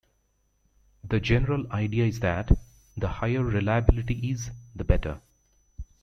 [1.03, 2.49] The general idea is that,
[2.97, 5.21] the higher reliability is, the better.